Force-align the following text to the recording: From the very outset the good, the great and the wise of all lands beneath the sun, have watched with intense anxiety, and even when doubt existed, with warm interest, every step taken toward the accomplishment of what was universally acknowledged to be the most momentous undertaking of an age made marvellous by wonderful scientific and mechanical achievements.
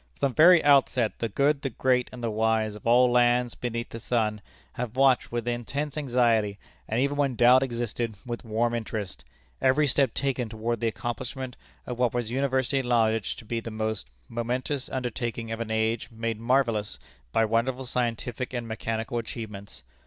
From 0.19 0.31
the 0.31 0.35
very 0.35 0.63
outset 0.63 1.19
the 1.19 1.29
good, 1.29 1.61
the 1.61 1.69
great 1.69 2.09
and 2.11 2.23
the 2.23 2.31
wise 2.31 2.73
of 2.73 2.87
all 2.87 3.11
lands 3.11 3.53
beneath 3.53 3.89
the 3.89 3.99
sun, 3.99 4.41
have 4.73 4.95
watched 4.95 5.31
with 5.31 5.47
intense 5.47 5.95
anxiety, 5.95 6.57
and 6.89 6.99
even 6.99 7.17
when 7.17 7.35
doubt 7.35 7.61
existed, 7.61 8.15
with 8.25 8.43
warm 8.43 8.73
interest, 8.73 9.23
every 9.61 9.85
step 9.85 10.15
taken 10.15 10.49
toward 10.49 10.79
the 10.79 10.87
accomplishment 10.87 11.55
of 11.85 11.99
what 11.99 12.15
was 12.15 12.31
universally 12.31 12.79
acknowledged 12.79 13.37
to 13.37 13.45
be 13.45 13.59
the 13.59 13.69
most 13.69 14.07
momentous 14.27 14.89
undertaking 14.89 15.51
of 15.51 15.59
an 15.59 15.69
age 15.69 16.09
made 16.09 16.39
marvellous 16.39 16.97
by 17.31 17.45
wonderful 17.45 17.85
scientific 17.85 18.53
and 18.55 18.67
mechanical 18.67 19.19
achievements. 19.19 19.83